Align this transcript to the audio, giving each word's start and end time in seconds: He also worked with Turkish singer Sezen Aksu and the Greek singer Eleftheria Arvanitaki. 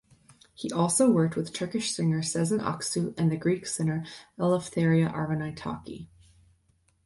He 0.55 0.71
also 0.71 1.11
worked 1.11 1.35
with 1.35 1.53
Turkish 1.53 1.91
singer 1.91 2.23
Sezen 2.23 2.59
Aksu 2.59 3.13
and 3.19 3.31
the 3.31 3.37
Greek 3.37 3.67
singer 3.67 4.03
Eleftheria 4.39 5.13
Arvanitaki. 5.13 6.07